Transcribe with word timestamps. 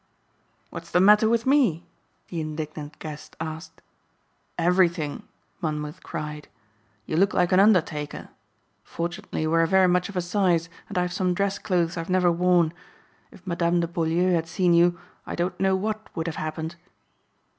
"What's 0.71 0.89
the 0.89 0.99
matter 0.99 1.29
with 1.29 1.45
me?" 1.45 1.85
the 2.29 2.41
indignant 2.41 2.97
guest 2.97 3.35
asked. 3.39 3.83
"Everything," 4.57 5.27
Monmouth 5.61 6.01
cried. 6.01 6.47
"You 7.05 7.17
look 7.17 7.35
like 7.35 7.51
an 7.51 7.59
undertaker. 7.59 8.29
Fortunately 8.83 9.45
we 9.45 9.55
are 9.55 9.67
very 9.67 9.87
much 9.87 10.09
of 10.09 10.15
a 10.17 10.21
size 10.21 10.69
and 10.89 10.97
I 10.97 11.03
have 11.03 11.13
some 11.13 11.35
dress 11.35 11.59
clothes 11.59 11.97
I've 11.97 12.09
never 12.09 12.31
worn. 12.31 12.73
If 13.31 13.45
Madame 13.45 13.79
de 13.79 13.87
Beaulieu 13.87 14.31
had 14.33 14.47
seen 14.47 14.73
you 14.73 14.99
I 15.27 15.35
don't 15.35 15.59
know 15.59 15.75
what 15.75 16.09
would 16.15 16.25
have 16.25 16.37
happened." 16.37 16.77